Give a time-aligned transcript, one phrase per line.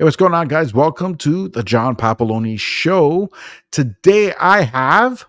[0.00, 0.72] Hey, what's going on, guys?
[0.72, 3.28] Welcome to the John Papaloni Show.
[3.70, 5.26] Today I have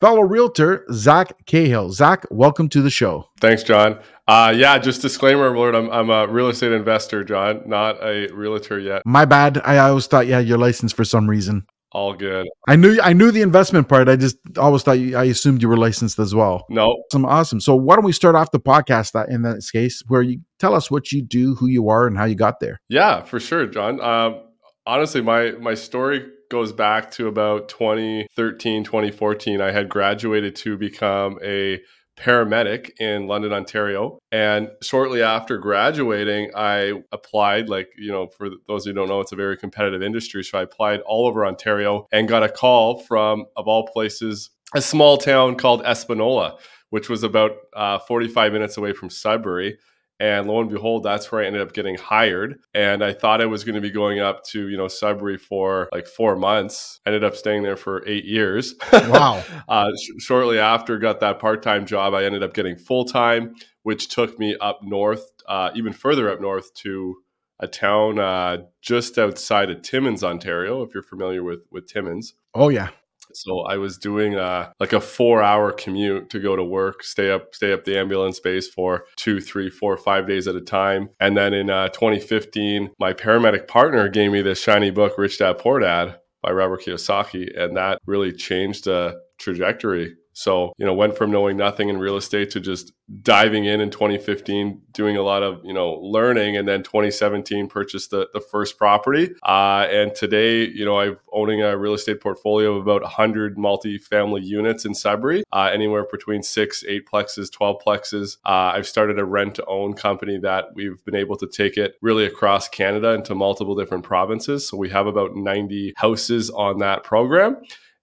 [0.00, 1.90] fellow realtor Zach Cahill.
[1.90, 3.28] Zach, welcome to the show.
[3.38, 4.00] Thanks, John.
[4.26, 5.74] Uh, yeah, just disclaimer alert.
[5.74, 9.02] I'm, I'm a real estate investor, John, not a realtor yet.
[9.04, 9.60] My bad.
[9.62, 11.66] I always thought you had your license for some reason.
[11.92, 12.46] All good.
[12.66, 14.08] I knew I knew the investment part.
[14.08, 16.66] I just always thought you, I assumed you were licensed as well.
[16.68, 17.02] No.
[17.10, 17.60] some awesome.
[17.60, 20.74] So why don't we start off the podcast that in this case where you tell
[20.74, 22.80] us what you do, who you are, and how you got there.
[22.88, 24.00] Yeah, for sure, John.
[24.02, 24.42] Um,
[24.86, 29.60] honestly, my my story goes back to about 2013, 2014.
[29.60, 31.80] I had graduated to become a
[32.18, 34.18] paramedic in London, Ontario.
[34.32, 39.32] And shortly after graduating, I applied, like, you know, for those who don't know, it's
[39.32, 40.42] a very competitive industry.
[40.42, 44.82] So I applied all over Ontario and got a call from, of all places, a
[44.82, 46.58] small town called Espanola,
[46.90, 49.78] which was about uh, 45 minutes away from Sudbury.
[50.20, 52.58] And lo and behold, that's where I ended up getting hired.
[52.74, 55.88] And I thought I was going to be going up to, you know, Sudbury for
[55.92, 57.00] like four months.
[57.06, 58.74] Ended up staying there for eight years.
[58.92, 59.44] Wow.
[59.68, 63.54] uh, sh- shortly after got that part time job, I ended up getting full time,
[63.84, 67.16] which took me up north, uh, even further up north to
[67.60, 70.82] a town uh, just outside of Timmins, Ontario.
[70.82, 72.34] If you're familiar with with Timmins.
[72.54, 72.90] Oh yeah.
[73.34, 77.30] So I was doing uh, like a four hour commute to go to work, stay
[77.30, 81.10] up, stay up the ambulance base for two, three, four, five days at a time.
[81.20, 85.58] And then in uh, 2015, my paramedic partner gave me this shiny book, Rich Dad
[85.58, 87.58] Poor Dad by Robert Kiyosaki.
[87.58, 92.16] And that really changed the trajectory so, you know, went from knowing nothing in real
[92.16, 96.56] estate to just diving in in 2015, doing a lot of, you know, learning.
[96.56, 99.34] And then 2017 purchased the, the first property.
[99.42, 104.44] Uh, and today, you know, I'm owning a real estate portfolio of about 100 multifamily
[104.44, 108.36] units in Sudbury, uh, anywhere between six, eight plexes, 12 plexes.
[108.46, 111.96] Uh, I've started a rent to own company that we've been able to take it
[112.00, 114.68] really across Canada into multiple different provinces.
[114.68, 117.56] So we have about 90 houses on that program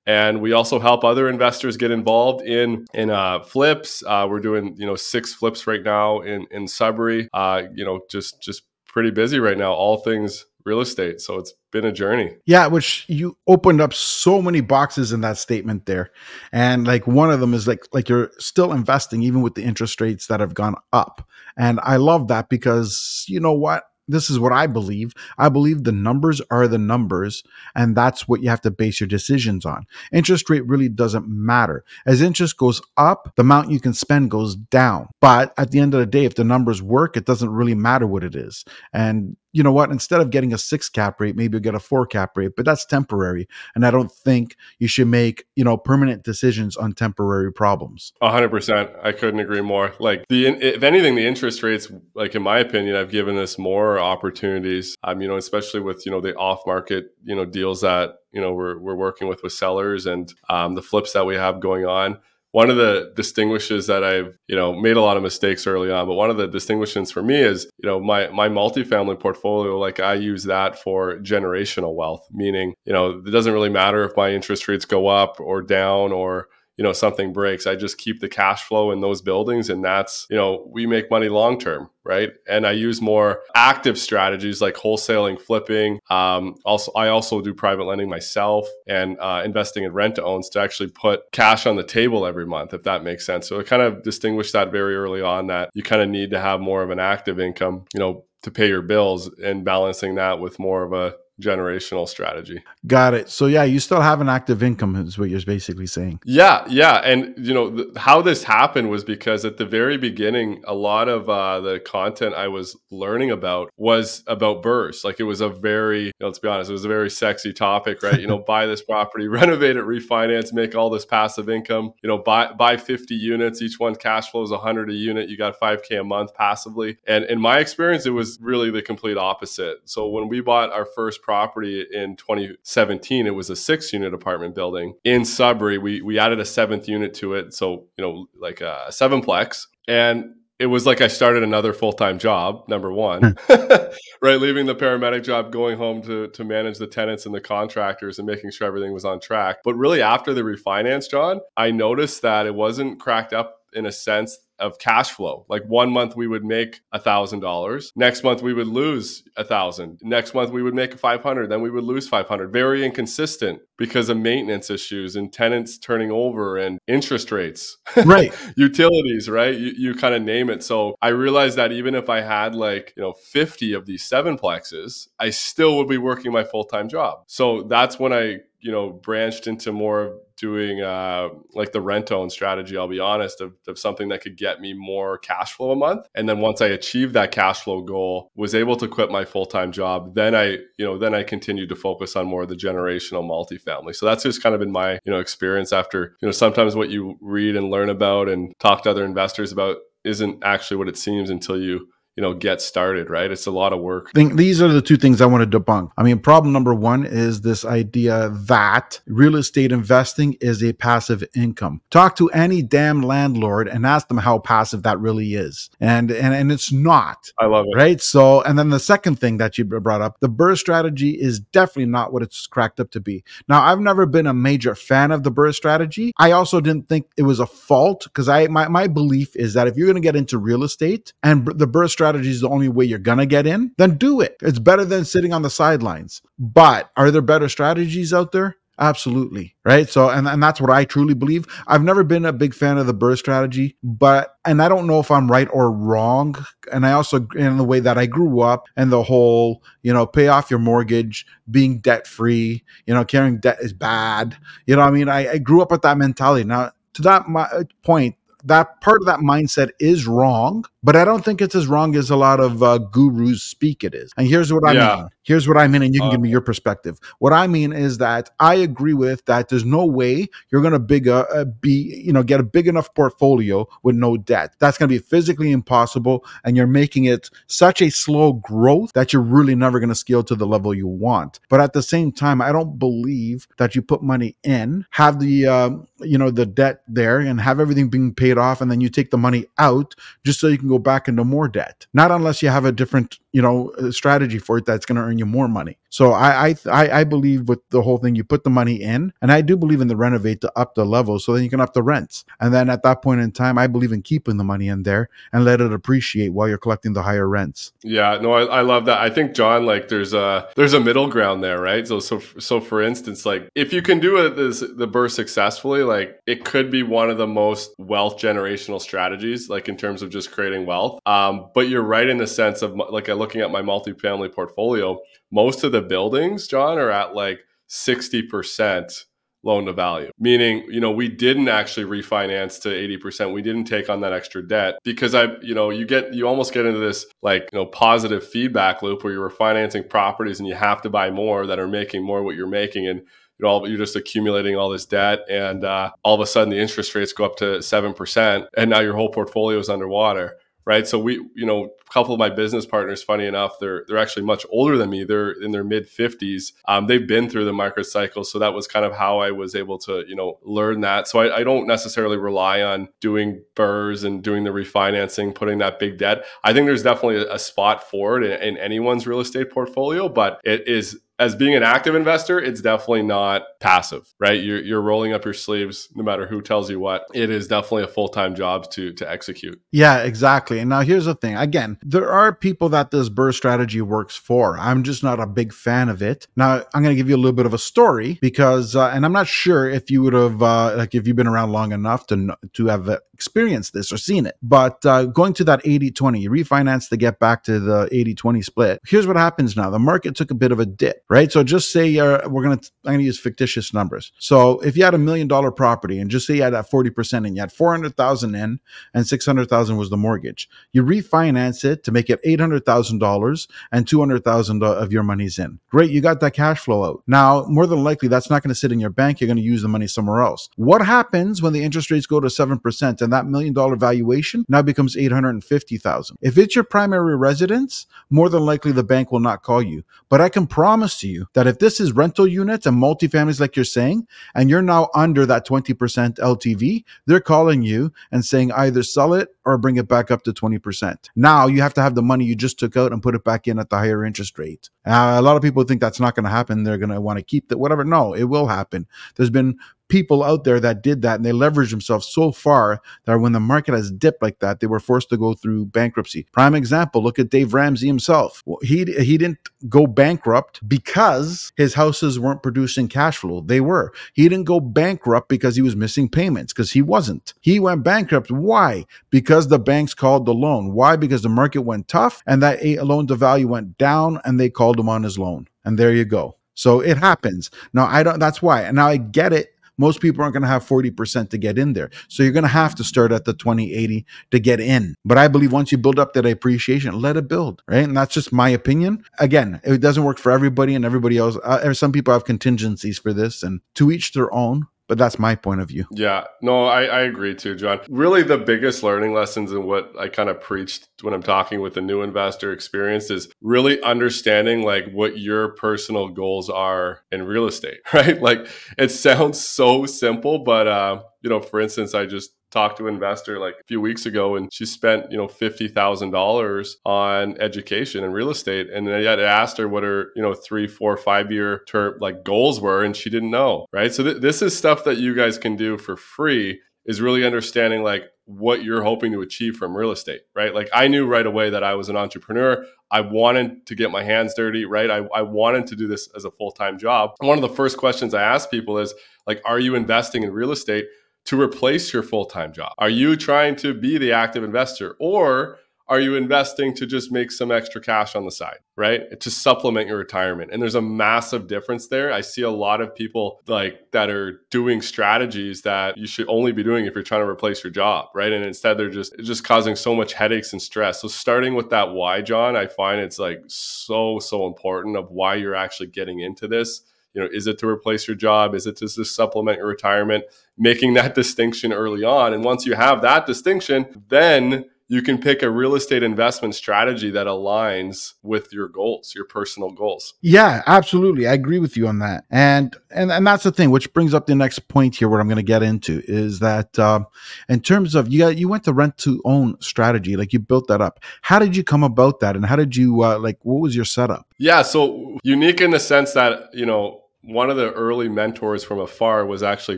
[0.05, 4.03] and we also help other investors get involved in in uh, flips.
[4.05, 7.29] Uh, we're doing you know six flips right now in in Sudbury.
[7.33, 9.73] Uh, you know, just just pretty busy right now.
[9.73, 11.21] All things real estate.
[11.21, 12.35] So it's been a journey.
[12.45, 16.11] Yeah, which you opened up so many boxes in that statement there.
[16.51, 20.01] And like one of them is like like you're still investing even with the interest
[20.01, 21.27] rates that have gone up.
[21.57, 23.83] And I love that because you know what?
[24.07, 25.13] This is what I believe.
[25.38, 27.43] I believe the numbers are the numbers,
[27.75, 29.85] and that's what you have to base your decisions on.
[30.11, 31.83] Interest rate really doesn't matter.
[32.05, 35.07] As interest goes up, the amount you can spend goes down.
[35.21, 38.07] But at the end of the day, if the numbers work, it doesn't really matter
[38.07, 38.65] what it is.
[38.94, 39.89] And you know what?
[39.89, 42.66] Instead of getting a six cap rate, maybe you get a four cap rate, but
[42.66, 43.47] that's temporary.
[43.73, 48.11] And I don't think you should make, you know, permanent decisions on temporary problems.
[48.21, 48.91] A hundred percent.
[49.01, 49.94] I couldn't agree more.
[49.97, 53.97] Like the, if anything, the interest rates, like in my opinion, have given us more
[53.97, 54.97] opportunities.
[55.05, 58.41] Um, you know, especially with, you know, the off market, you know, deals that, you
[58.41, 61.85] know, we're, we're working with with sellers and um, the flips that we have going
[61.85, 62.19] on
[62.55, 66.07] one of the distinguishes that I've, you know, made a lot of mistakes early on,
[66.07, 69.99] but one of the distinguishings for me is, you know, my my multifamily portfolio, like
[69.99, 74.31] I use that for generational wealth, meaning, you know, it doesn't really matter if my
[74.31, 76.47] interest rates go up or down or
[76.78, 80.28] you know something breaks i just keep the cash flow in those buildings and that's
[80.30, 82.34] you know we make money long term right?
[82.47, 87.86] And i use more active strategies like wholesaling flipping um, also i also do private
[87.86, 91.84] lending myself and uh, investing in rent to owns to actually put cash on the
[91.84, 93.47] table every month if that makes sense.
[93.47, 96.40] So it kind of distinguished that very early on that you kind of need to
[96.40, 100.40] have more of an active income you know to pay your bills and balancing that
[100.40, 102.63] with more of a generational strategy.
[102.88, 103.29] Got it.
[103.29, 106.19] So yeah, you still have an active income is what you're basically saying.
[106.23, 110.63] Yeah, yeah, and you know th- how this happened was because at the very beginning,
[110.66, 115.03] a lot of uh, the content I was learning about was about BRRRRs.
[115.03, 117.53] Like it was a very, you know, let's be honest, it was a very sexy
[117.53, 118.19] topic, right?
[118.19, 121.94] You know, buy this property, renovate it, refinance, make all this passive income.
[122.01, 125.29] You know, buy buy 50 units, each one cash flows 100 a unit.
[125.29, 126.97] You got 5k a month passively.
[127.07, 129.79] And in my experience, it was really the complete opposite.
[129.85, 133.25] So when we bought our first property in 2017.
[133.25, 135.80] It was a six unit apartment building in Sudbury.
[135.80, 137.51] We, we added a seventh unit to it.
[137.56, 139.66] So, you know, like a sevenplex.
[139.88, 143.75] And it was like I started another full time job, number one, hmm.
[144.22, 144.39] right?
[144.39, 148.28] Leaving the paramedic job, going home to, to manage the tenants and the contractors and
[148.28, 149.57] making sure everything was on track.
[149.63, 153.92] But really, after the refinance, John, I noticed that it wasn't cracked up in a
[153.92, 155.46] sense of cash flow.
[155.50, 157.92] Like one month we would make a thousand dollars.
[157.96, 160.00] Next month we would lose a thousand.
[160.02, 161.50] Next month we would make 500.
[161.50, 162.52] Then we would lose 500.
[162.52, 167.78] Very inconsistent because of maintenance issues and tenants turning over and interest rates.
[168.06, 168.34] Right.
[168.56, 169.57] Utilities, right?
[169.57, 170.63] You, you kind of name it.
[170.63, 174.38] So I realized that even if I had like, you know, 50 of these seven
[174.38, 177.24] plexes, I still would be working my full time job.
[177.25, 182.12] So that's when I you know branched into more of doing uh, like the rent
[182.12, 185.71] own strategy i'll be honest of, of, something that could get me more cash flow
[185.71, 186.07] a month.
[186.15, 189.71] And then once i achieved that cash flow goal was able to quit my full-time
[189.71, 193.23] job then i you know then i continued to focus on more of the generational
[193.23, 193.95] multifamily.
[193.95, 196.89] So that's just kind of been my you know experience after you know sometimes what
[196.89, 200.97] you read and learn about and talk to other investors about isn't actually what it
[200.97, 203.31] seems until you you know get started right?
[203.31, 204.12] It's a lot of work.
[204.13, 205.91] Think these are the two things i want to debunk.
[205.97, 211.23] I mean problem number one is this idea that real estate investing is a passive
[211.35, 211.81] income.
[211.91, 215.69] Talk to any damn landlord and ask them how passive that really is.
[215.79, 217.75] And and, and it's not i love it.
[217.75, 218.01] right?
[218.01, 221.91] So and then the second thing that you brought up the BRRRR strategy is definitely
[221.91, 223.23] not what it's cracked up to be.
[223.47, 226.13] Now i've never been a major fan of the BRRRR strategy.
[226.18, 229.68] I also didn't think it was a fault because i my, my belief is that
[229.68, 232.50] if you're going to get into real estate and the BRRRR strategy strategy is the
[232.50, 234.36] only way you're going to get in, then do it.
[234.42, 236.22] It's better than sitting on the sidelines.
[236.38, 238.57] But are there better strategies out there?
[238.78, 239.56] Absolutely.
[239.63, 239.90] Right.
[239.90, 241.46] So, and, and that's what I truly believe.
[241.66, 245.00] I've never been a big fan of the BRRRR strategy, but, and I don't know
[245.00, 246.36] if I'm right or wrong.
[246.72, 250.06] And I also, in the way that I grew up and the whole, you know,
[250.06, 254.36] pay off your mortgage, being debt free, you know, carrying debt is bad.
[254.68, 256.44] You know, I mean, I, I grew up with that mentality.
[256.44, 261.03] Now, to that my, uh, point, that part of that mindset is wrong but I
[261.03, 264.13] don't think it's as wrong as a lot of uh, gurus speak it is.
[264.18, 264.95] And here's what I yeah.
[264.95, 265.07] mean.
[265.24, 267.00] Here's what I mean, and you can uh, give me your perspective.
[267.18, 269.50] What I mean is that I agree with that.
[269.50, 272.68] There's no way you're going to big uh, uh, be you know get a big
[272.68, 274.53] enough portfolio with no debt.
[274.59, 279.12] That's going to be physically impossible, and you're making it such a slow growth that
[279.12, 281.39] you're really never going to scale to the level you want.
[281.50, 285.47] But at the same time, I don't believe that you put money in, have the
[285.47, 288.89] um, you know the debt there, and have everything being paid off, and then you
[288.89, 289.95] take the money out
[290.25, 291.87] just so you can go back into more debt.
[291.93, 295.17] Not unless you have a different, you know, strategy for it that's going to earn
[295.17, 295.77] you more money.
[295.89, 299.29] So I, I I believe with the whole thing, you put the money in, and
[299.29, 301.73] I do believe in the renovate to up the level, so then you can up
[301.73, 302.23] the rents.
[302.39, 305.09] And then at that point in time, I believe in keeping the money in there
[305.33, 307.73] and let it appreciate while you're collecting the higher rents.
[307.83, 308.99] Yeah, no, I, I love that.
[308.99, 311.85] I think John, like, there's a there's a middle ground there, right?
[311.85, 315.83] So so so for instance, like, if you can do it this the burst successfully,
[315.83, 320.09] like, it could be one of the most wealth generational strategies, like in terms of
[320.09, 321.01] just creating wealth.
[321.05, 325.00] Um, but you're right in the sense of like looking at my multifamily portfolio
[325.31, 327.39] most of the buildings, John, are at like
[327.69, 329.06] 60%
[329.44, 333.33] loan to value, meaning, you know, we didn't actually refinance to 80%.
[333.33, 336.54] We didn't take on that extra debt because I, you know, you get, you almost
[336.54, 340.56] get into this like, you know, positive feedback loop where you're financing properties and you
[340.56, 342.88] have to buy more that are making more what you're making.
[342.88, 346.51] And, you know, you're just accumulating all this debt, and uh, all of a sudden
[346.51, 350.38] the interest rates go up to seven percent, and now your whole portfolio is underwater
[350.65, 350.88] right?
[350.88, 354.25] So we, you know, a couple of my business partners, funny enough, they're they're actually
[354.25, 355.03] much older than me.
[355.03, 356.53] They're in their mid fifties.
[356.67, 359.56] Um, they've been through the market cycle, so that was kind of how I was
[359.56, 361.07] able to, you know, learn that.
[361.07, 365.79] So I, I don't necessarily rely on doing BRRRRs and doing the refinancing, putting that
[365.79, 366.25] big debt.
[366.44, 370.09] I think there's definitely a, a spot for it in, in anyone's real estate portfolio,
[370.09, 374.41] but it is as being an active investor, it's definitely not passive, right?
[374.41, 377.06] You're, you're rolling up your sleeves no matter who tells you what.
[377.13, 379.62] It is definitely a full time job to to execute.
[379.71, 380.59] Yeah, exactly.
[380.59, 381.38] And now here's the thing.
[381.38, 384.57] Again, there are people that this BRRRR strategy works for.
[384.57, 386.27] I'm just not a big fan of it.
[386.35, 389.06] Now I'm going to give you a little bit of a story because, uh, and
[389.06, 392.07] I'm not sure if you would have uh, like if you've been around long enough
[392.07, 394.35] to to have experienced this or seen it.
[394.44, 398.81] But uh, going to that 80-20, you refinance to get back to the 80-20 split.
[398.85, 399.69] Here's what happens now.
[399.69, 401.31] The market took a bit of a dip right?
[401.31, 404.12] So just say uh, we're gonna I'm gonna use fictitious numbers.
[404.19, 406.90] So if you had a million dollar property and just say you had that forty
[406.90, 408.59] percent and you had four hundred thousand in
[408.94, 412.66] and six hundred thousand was the mortgage, you refinance it to make it eight hundred
[412.66, 415.59] thousand dollars and two hundred thousand of your money's in.
[415.69, 417.04] Great, you got that cash flow out.
[417.07, 419.19] Now more than likely that's not going to sit in your bank.
[419.19, 420.50] You're going to use the money somewhere else.
[420.56, 424.45] What happens when the interest rates go to seven percent and that million dollar valuation
[424.50, 426.18] now becomes eight hundred and fifty thousand?
[426.21, 429.83] If it's your primary residence, more than likely the bank will not call you.
[430.09, 433.56] But I can promise to you that if this is rental units and multifamilies, like
[433.56, 435.73] you're saying, and you're now under that 20%
[436.18, 440.33] LTV, they're calling you and saying either sell it or bring it back up to
[440.33, 441.09] 20%.
[441.16, 443.47] Now you have to have the money you just took out and put it back
[443.47, 444.69] in at the higher interest rate.
[444.85, 446.64] Uh, a lot of people think that's not going to happen.
[446.64, 447.83] They're going to want to keep that, whatever.
[447.83, 448.87] No, it will happen.
[449.16, 453.19] There's been people out there that did that and they leveraged themselves so far that
[453.19, 456.25] when the market has dipped like that, they were forced to go through bankruptcy.
[456.31, 458.44] Prime example, look at Dave Ramsey himself.
[458.61, 459.37] He he didn't
[459.69, 463.42] go bankrupt because his houses weren't producing cash flow.
[463.42, 463.94] They were.
[464.13, 467.33] He didn't go bankrupt because he was missing payments because he wasn't.
[467.42, 468.31] He went bankrupt.
[468.31, 468.85] Why?
[469.09, 470.73] Because the banks called the loan.
[470.73, 470.95] Why?
[470.95, 474.80] Because the market went tough and that loan to value went down and they called
[474.80, 475.47] him on his loan.
[475.63, 476.37] And there you go.
[476.56, 477.51] So it happens.
[477.73, 478.61] Now I don't that's why.
[478.63, 481.73] And now I get it most people aren't going to have 40% to get in
[481.73, 481.89] there.
[482.07, 484.95] So you're going to have to start at the 2080 to get in.
[485.05, 487.83] But I believe once you build up that appreciation, let it build, right?
[487.83, 489.03] And that's just my opinion.
[489.19, 491.37] Again, it doesn't work for everybody and everybody else.
[491.44, 495.35] Uh, some people have contingencies for this and to each their own but that's my
[495.35, 495.85] point of view.
[495.92, 497.80] Yeah, no, I, I agree too, John.
[497.89, 501.77] Really, the biggest learning lessons and what I kind of preached when I'm talking with
[501.77, 507.47] a new investor experience is really understanding like what your personal goals are in real
[507.47, 508.21] estate, right?
[508.21, 512.88] Like it sounds so simple, but uh, you know, for instance, I just talked to
[512.88, 518.04] an investor like a few weeks ago and she spent, you know, $50,000 on education
[518.04, 518.69] and real estate.
[518.69, 522.23] And I had asked her what her, you know, three, four, five year term like
[522.23, 522.84] goals were.
[522.84, 523.65] And she didn't know.
[523.73, 523.93] Right.
[523.93, 527.84] So th- this is stuff that you guys can do for free is really understanding
[527.84, 530.54] like what you're hoping to achieve from real estate, right?
[530.54, 532.65] Like I knew right away that I was an entrepreneur.
[532.89, 534.89] I wanted to get my hands dirty, right?
[534.89, 537.12] I, I wanted to do this as a full time job.
[537.19, 538.93] one of the first questions I ask people is
[539.28, 540.86] like, are you investing in real estate
[541.25, 542.73] to replace your full time job?
[542.77, 547.32] Are you trying to be the active investor or are you investing to just make
[547.32, 549.19] some extra cash on the side, right?
[549.19, 550.49] To supplement your retirement.
[550.51, 552.12] And there's a massive difference there.
[552.12, 556.51] I see a lot of people like that are doing strategies that you should only
[556.51, 558.34] be doing if you're trying to replace your job, right?
[558.34, 561.01] And instead they're just just causing so much headaches and stress.
[561.01, 565.36] So starting with that why, John, I find it's like so so important of why
[565.36, 566.82] you're actually getting into this
[567.15, 570.24] you know is it to replace your job is it to just supplement your retirement
[570.58, 575.41] making that distinction early on and once you have that distinction then you can pick
[575.41, 580.13] a real estate investment strategy that aligns with your goals, your personal goals.
[580.22, 581.28] Yeah, absolutely.
[581.28, 582.26] I agree with you on that.
[582.30, 585.10] And and and that's the thing, which brings up the next point here.
[585.10, 587.08] What I'm going to get into is that um,
[587.50, 590.67] in terms of you got you went to rent to own strategy, like you built
[590.67, 591.00] that up.
[591.24, 593.39] How did you come about that, and how did you uh, like?
[593.41, 594.28] What was your setup?
[594.38, 598.79] Yeah, so unique in the sense that you know one of the early mentors from
[598.79, 599.77] afar was actually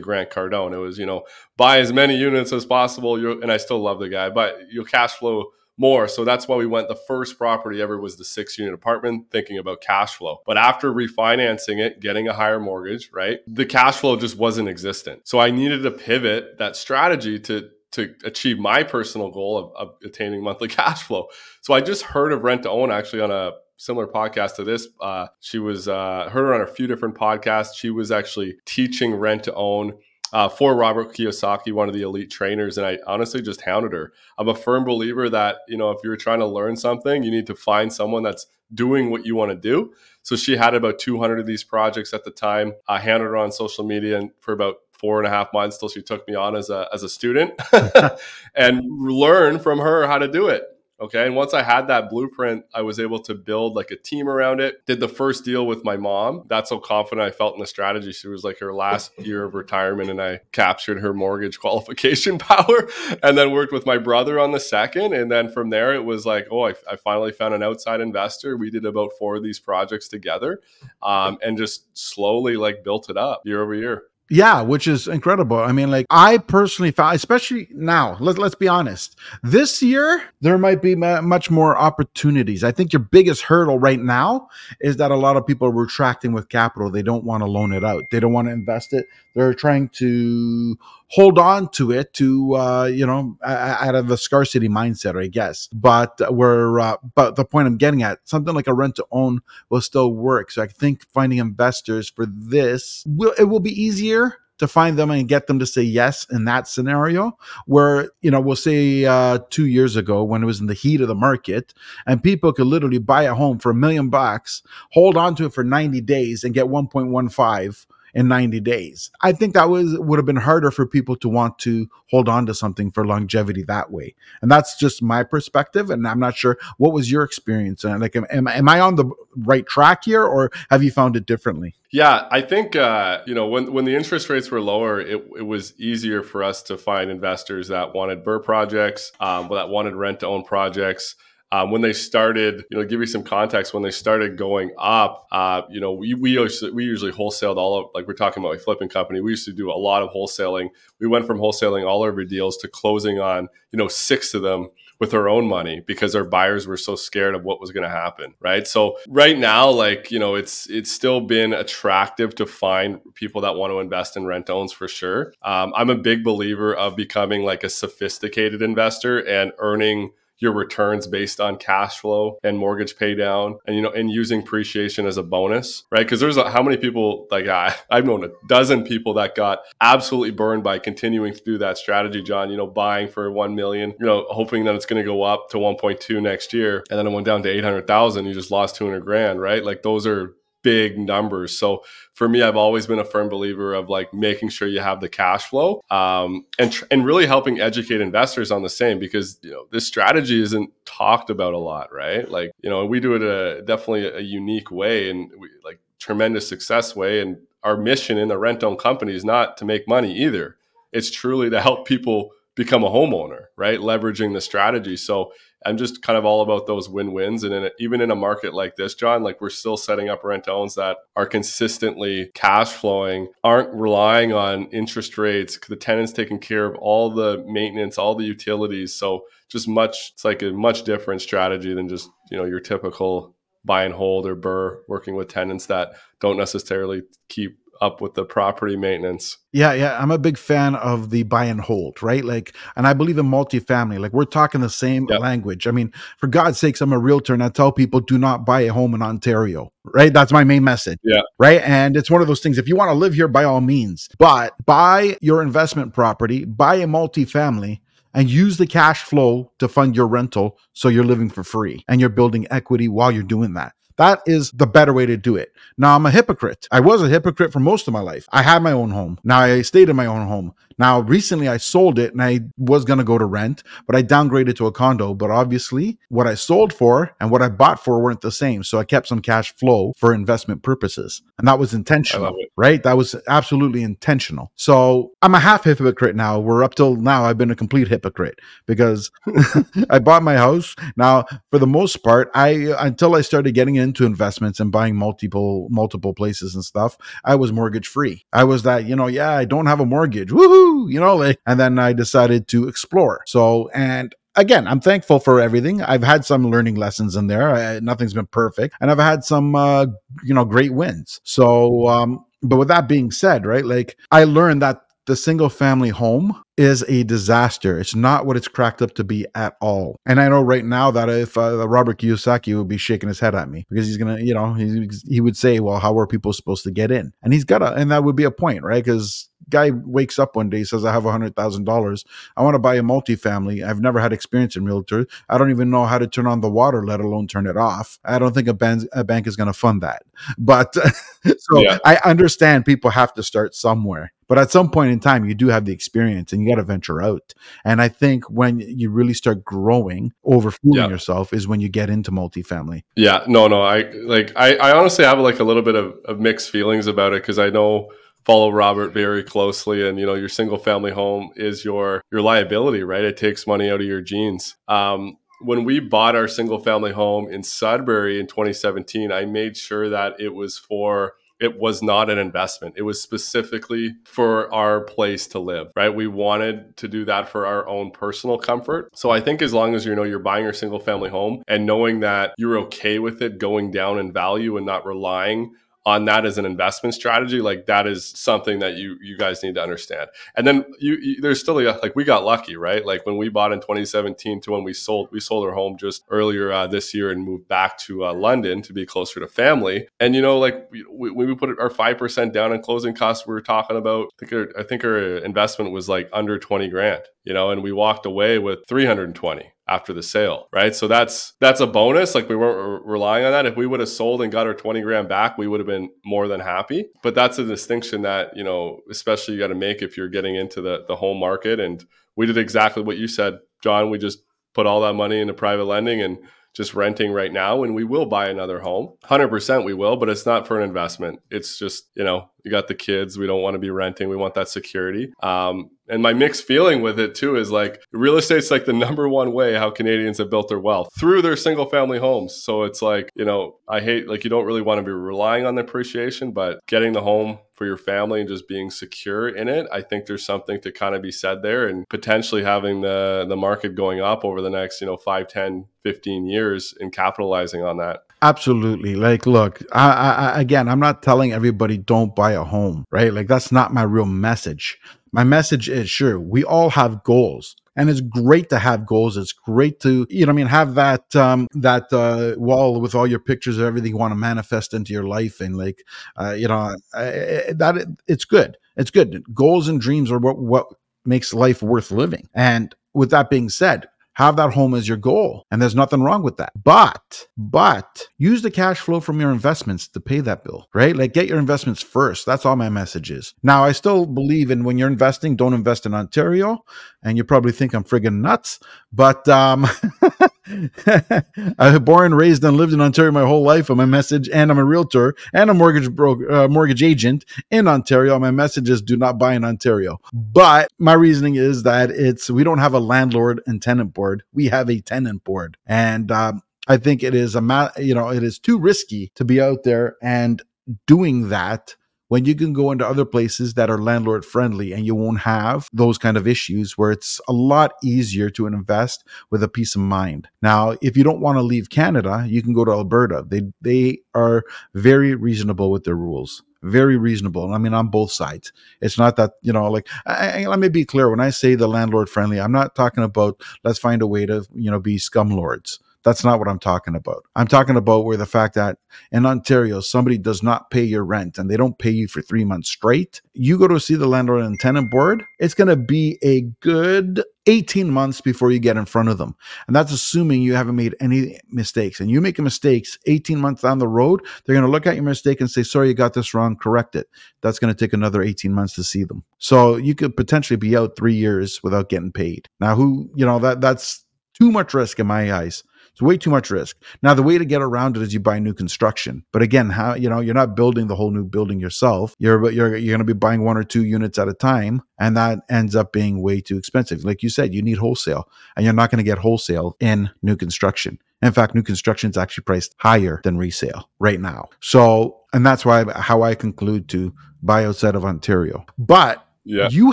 [0.00, 0.74] Grant Cardone.
[0.74, 1.24] It was, you know,
[1.56, 3.18] buy as many units as possible.
[3.18, 5.46] You and I still love the guy, but you'll cash flow
[5.78, 6.08] more.
[6.08, 6.88] So that's why we went.
[6.88, 10.38] The first property ever was the six unit apartment, thinking about cash flow.
[10.44, 15.26] But after refinancing it, getting a higher mortgage, right, the cash flow just wasn't existent.
[15.26, 19.94] So I needed to pivot that strategy to to achieve my personal goal of, of
[20.04, 21.28] attaining monthly cash flow.
[21.62, 24.88] So I just heard of rent to own actually on a similar podcast to this.
[25.00, 27.74] Uh, she was uh, heard her on a few different podcasts.
[27.74, 29.94] She was actually teaching rent to own
[30.32, 34.12] uh, for Robert Kiyosaki, one of the elite trainers, and I honestly just hounded her.
[34.36, 37.46] I'm a firm believer that you know if you're trying to learn something, you need
[37.46, 39.94] to find someone that's doing what you want to do.
[40.22, 42.74] So she had about 200 of these projects at the time.
[42.86, 45.88] I hounded her on social media and for about four and a half months till
[45.88, 47.52] she took me on as a as a student
[48.54, 50.64] and learn from her how to do it.
[51.00, 51.26] Okay.
[51.26, 54.60] And once I had that blueprint, I was able to build like a team around
[54.60, 54.84] it.
[54.84, 56.44] Did the first deal with my mom.
[56.48, 58.12] That's how confident I felt in the strategy.
[58.12, 62.88] She was like her last year of retirement, and I captured her mortgage qualification power
[63.22, 65.12] and then worked with my brother on the second.
[65.12, 68.56] And then from there, it was like, oh, I, I finally found an outside investor.
[68.56, 70.60] We did about four of these projects together
[71.02, 74.04] um, and just slowly like built it up year over year.
[74.30, 75.58] Yeah, which is incredible.
[75.58, 80.58] I mean, like I personally found, especially now, let, let's be honest, this year, there
[80.58, 82.62] might be much more opportunities.
[82.62, 84.48] I think your biggest hurdle right now
[84.80, 86.90] is that a lot of people are retracting with capital.
[86.90, 88.10] They don't want to loan it out.
[88.10, 89.06] They don't want to invest it.
[89.38, 90.76] They're trying to
[91.10, 95.68] hold on to it to, uh, you know, out of a scarcity mindset, I guess.
[95.68, 99.40] But we're, uh, but the point I'm getting at, something like a rent to own
[99.70, 100.50] will still work.
[100.50, 105.12] So I think finding investors for this will, it will be easier to find them
[105.12, 109.38] and get them to say yes in that scenario where you know we'll say uh,
[109.50, 111.72] two years ago when it was in the heat of the market
[112.06, 115.52] and people could literally buy a home for a million bucks hold on to it
[115.52, 117.86] for 90 days and get 1.15
[118.18, 119.12] in 90 days.
[119.20, 122.46] I think that was would have been harder for people to want to hold on
[122.46, 124.16] to something for longevity that way.
[124.42, 125.88] And that's just my perspective.
[125.88, 127.84] And I'm not sure what was your experience.
[127.84, 131.26] And like, am, am I on the right track here or have you found it
[131.26, 131.76] differently?
[131.92, 135.46] Yeah, I think uh, you know when when the interest rates were lower, it, it
[135.46, 140.20] was easier for us to find investors that wanted BRRRR projects, um, that wanted rent
[140.20, 141.14] to own projects
[141.50, 145.26] um, when they started, you know, give you some context, when they started going up,
[145.32, 148.56] uh, you know, we, we, usually, we usually wholesaled all of, like we're talking about
[148.56, 149.20] a flipping company.
[149.20, 150.68] We used to do a lot of wholesaling.
[151.00, 154.68] We went from wholesaling all our deals to closing on, you know, six of them
[155.00, 157.88] with our own money because our buyers were so scared of what was going to
[157.88, 163.00] happen right so right now like you know it's it's still been attractive to find
[163.14, 166.74] people that want to invest in rent owns for sure um, i'm a big believer
[166.74, 172.58] of becoming like a sophisticated investor and earning your returns based on cash flow and
[172.58, 176.06] mortgage pay down and you know and using appreciation as a bonus right?
[176.06, 179.60] Because there's a, how many people like I, i've known a dozen people that got
[179.80, 183.94] absolutely burned by continuing to do that strategy john you know buying for 1 million
[183.98, 187.06] you know hoping that it's going to go up to 1.2 next year and then
[187.06, 189.64] it went down to 800000 you just lost 200 grand right?
[189.64, 191.58] Like those are big numbers.
[191.58, 191.84] So
[192.14, 195.08] for me, I've always been a firm believer of like making sure you have the
[195.08, 199.50] cash flow um, and tr- and really helping educate investors on the same because you
[199.50, 202.28] know this strategy isn't talked about a lot, right?
[202.30, 206.48] Like you know we do it a definitely a unique way and we, like tremendous
[206.48, 207.20] success way.
[207.20, 210.56] And our mission in the rent own company is not to make money either.
[210.92, 213.78] It's truly to help people become a homeowner, right?
[213.78, 214.96] Leveraging the strategy.
[214.96, 215.32] So
[215.66, 217.42] I'm just kind of all about those win-wins.
[217.42, 220.22] And in a, even in a market like this, John, like we're still setting up
[220.24, 225.58] rent owns that are consistently cash flowing, aren't relying on interest rates.
[225.68, 228.94] The tenant's taking care of all the maintenance, all the utilities.
[228.94, 233.34] So just much, it's like a much different strategy than just, you know, your typical
[233.64, 238.24] buy and hold or BRRRR working with tenants that don't necessarily keep up with the
[238.24, 239.38] property maintenance.
[239.52, 239.98] Yeah, yeah.
[240.00, 242.24] I'm a big fan of the buy and hold, right?
[242.24, 243.98] Like, and I believe in multifamily.
[243.98, 245.20] Like, we're talking the same yep.
[245.20, 245.66] language.
[245.66, 248.62] I mean, for God's sakes, I'm a realtor and I tell people do not buy
[248.62, 250.12] a home in Ontario, right?
[250.12, 250.98] That's my main message.
[251.02, 251.22] Yeah.
[251.38, 251.62] Right.
[251.62, 252.58] And it's one of those things.
[252.58, 256.76] If you want to live here, by all means, but buy your investment property, buy
[256.76, 257.80] a multifamily
[258.14, 262.00] and use the cash flow to fund your rental so you're living for free and
[262.00, 263.74] you're building equity while you're doing that.
[263.98, 265.52] That is the better way to do it.
[265.76, 266.66] Now, I'm a hypocrite.
[266.70, 268.26] I was a hypocrite for most of my life.
[268.32, 269.18] I had my own home.
[269.24, 270.54] Now I stayed in my own home.
[270.78, 274.02] Now, recently I sold it and I was going to go to rent, but I
[274.02, 275.14] downgraded to a condo.
[275.14, 278.62] But obviously, what I sold for and what I bought for weren't the same.
[278.62, 281.22] So I kept some cash flow for investment purposes.
[281.38, 282.82] And that was intentional, right?
[282.82, 284.52] That was absolutely intentional.
[284.56, 286.38] So I'm a half hypocrite now.
[286.38, 289.10] We're up till now, I've been a complete hypocrite because
[289.90, 290.74] I bought my house.
[290.96, 295.68] Now, for the most part, I until I started getting into investments and buying multiple
[295.70, 298.24] multiple places and stuff, I was mortgage free.
[298.32, 300.30] I was that, you know, yeah, I don't have a mortgage.
[300.30, 300.67] Woohoo!
[300.88, 303.22] You know, like, and then I decided to explore.
[303.26, 305.82] So, and again, I'm thankful for everything.
[305.82, 307.50] I've had some learning lessons in there.
[307.54, 309.86] I, nothing's been perfect, and I've had some, uh,
[310.24, 311.20] you know, great wins.
[311.24, 315.88] So, um, but with that being said, right, like I learned that the single family
[315.88, 317.78] home is a disaster.
[317.80, 319.96] It's not what it's cracked up to be at all.
[320.04, 323.34] And I know right now that if uh, Robert Kiyosaki would be shaking his head
[323.34, 326.34] at me because he's gonna, you know, he, he would say, "Well, how are people
[326.34, 328.84] supposed to get in?" And he's got to, and that would be a point, right?
[328.84, 332.04] Because guy wakes up one day says i have a hundred thousand dollars
[332.36, 335.70] i want to buy a multifamily i've never had experience in realtor i don't even
[335.70, 338.48] know how to turn on the water let alone turn it off i don't think
[338.48, 340.02] a, bank, a bank is going to fund that
[340.36, 340.74] but
[341.38, 341.78] so yeah.
[341.86, 345.48] i understand people have to start somewhere but at some point in time, you do
[345.48, 347.34] have the experience and you got to venture out.
[347.64, 350.88] And I think when you really start growing, overfooling yeah.
[350.88, 352.82] yourself is when you get into multifamily.
[352.94, 353.62] Yeah, no, no.
[353.62, 357.14] I like, I, I honestly have like a little bit of, of mixed feelings about
[357.14, 357.90] it because I know
[358.28, 362.82] follow Robert very closely and you know your single family home is your your liability
[362.82, 366.92] right it takes money out of your jeans um, when we bought our single family
[366.92, 372.10] home in Sudbury in 2017 I made sure that it was for it was not
[372.10, 372.74] an investment.
[372.76, 375.94] It was specifically for our place to live, right?
[375.94, 378.90] We wanted to do that for our own personal comfort.
[378.94, 381.66] So I think as long as you know you're buying your single family home and
[381.66, 385.54] knowing that you're okay with it going down in value and not relying
[385.88, 389.54] on that as an investment strategy like that is something that you you guys need
[389.54, 390.08] to understand.
[390.36, 392.84] And then you, you there's still a, like we got lucky right?
[392.84, 396.04] Like when we bought in 2017 to when we sold we sold our home just
[396.10, 399.88] earlier uh, this year and moved back to uh, london to be closer to family.
[399.98, 403.32] And you know like we, when we put our 5% down in closing costs we
[403.32, 407.02] were talking about i think our, I think our investment was like under 20 grand
[407.24, 410.74] you know and we walked away with 320 after the sale, right?
[410.74, 412.14] So that's that's a bonus.
[412.14, 413.46] Like we weren't re- relying on that.
[413.46, 415.90] If we would have sold and got our 20 grand back, we would have been
[416.04, 416.86] more than happy.
[417.02, 420.36] But that's a distinction that, you know, especially you got to make if you're getting
[420.36, 421.60] into the the home market.
[421.60, 421.84] And
[422.16, 423.90] we did exactly what you said, John.
[423.90, 424.20] We just
[424.54, 426.18] put all that money into private lending and
[426.54, 430.26] just renting right now and we will buy another home 100% we will but it's
[430.26, 433.18] not for an investment it's just you know we got the kids.
[433.18, 434.08] We don't want to be renting.
[434.08, 435.12] We want that security.
[435.22, 439.08] Um, and my mixed feeling with it too is like real estate's like the number
[439.08, 442.34] one way how Canadians have built their wealth through their single family homes.
[442.34, 445.44] So it's like, you know, I hate like you don't really want to be relying
[445.44, 449.48] on the appreciation, but getting the home for your family and just being secure in
[449.48, 453.26] it, I think there's something to kind of be said there and potentially having the
[453.28, 457.62] the market going up over the next, you know, 5, 10, 15 years and capitalizing
[457.62, 458.00] on that.
[458.20, 458.96] Absolutely.
[458.96, 463.12] Like, look, I, I, again, I'm not telling everybody don't buy a home, right?
[463.12, 464.78] Like, that's not my real message.
[465.12, 467.54] My message is sure, we all have goals.
[467.76, 469.16] And it's great to have goals.
[469.16, 473.06] It's great to, you know, I mean, have that um, that uh, wall with all
[473.06, 475.84] your pictures of everything you want to manifest into your life, and like,
[476.16, 478.56] uh, you know, that it's good.
[478.76, 479.22] It's good.
[479.32, 480.66] Goals and dreams are what what
[481.04, 482.28] makes life worth living.
[482.34, 483.86] And with that being said,
[484.18, 485.46] have that home as your goal.
[485.48, 486.50] And there's nothing wrong with that.
[486.60, 490.96] But, but use the cash flow from your investments to pay that bill, right?
[490.96, 492.26] Like get your investments first.
[492.26, 493.32] That's all my message is.
[493.44, 496.64] Now, I still believe in when you're investing, don't invest in Ontario.
[497.00, 498.58] And you probably think I'm friggin' nuts,
[498.92, 499.68] but um,
[500.86, 503.70] I was born, raised, and lived in Ontario my whole life.
[503.70, 507.68] I'm a message, and I'm a realtor and a mortgage broker, uh, mortgage agent in
[507.68, 508.18] Ontario.
[508.18, 509.98] My message is do not buy in Ontario.
[510.12, 514.22] But my reasoning is that it's we don't have a landlord and tenant board.
[514.32, 518.10] We have a tenant board, and um, I think it is a ma- you know
[518.10, 520.42] it is too risky to be out there and
[520.86, 521.76] doing that
[522.08, 525.68] when you can go into other places that are landlord friendly and you won't have
[525.72, 529.82] those kind of issues where it's a lot easier to invest with a peace of
[529.82, 530.28] mind.
[530.42, 533.24] Now, if you don't want to leave Canada, you can go to Alberta.
[533.26, 534.42] They they are
[534.74, 537.52] very reasonable with their rules very reasonable.
[537.52, 538.52] I mean, on both sides.
[538.80, 541.08] It's not that, you know, like, I, I, let me be clear.
[541.08, 544.44] When I say the landlord friendly, I'm not talking about let's find a way to,
[544.54, 545.78] you know, be scum lords.
[546.08, 547.26] That's not what I'm talking about.
[547.36, 548.78] I'm talking about where the fact that
[549.12, 552.46] in Ontario, somebody does not pay your rent and they don't pay you for three
[552.46, 553.20] months straight.
[553.34, 557.22] You go to see the landlord and tenant board, it's going to be a good
[557.44, 559.36] 18 months before you get in front of them.
[559.66, 562.00] And that's assuming you haven't made any mistakes.
[562.00, 565.04] And you make mistakes 18 months down the road, they're going to look at your
[565.04, 567.06] mistake and say, sorry, you got this wrong, correct it.
[567.42, 569.24] That's going to take another 18 months to see them.
[569.36, 572.48] So you could potentially be out three years without getting paid.
[572.60, 575.64] Now, who, you know, that that's too much risk in my eyes.
[575.98, 576.80] It's way too much risk.
[577.02, 579.24] Now, the way to get around it is you buy new construction.
[579.32, 582.14] But again, how you know you're not building the whole new building yourself.
[582.20, 585.16] You're you're you're going to be buying one or two units at a time, and
[585.16, 587.04] that ends up being way too expensive.
[587.04, 590.36] Like you said, you need wholesale, and you're not going to get wholesale in new
[590.36, 591.00] construction.
[591.20, 594.50] In fact, new construction is actually priced higher than resale right now.
[594.60, 598.64] So, and that's why how I conclude to buy outside of Ontario.
[598.78, 599.68] But yeah.
[599.70, 599.92] You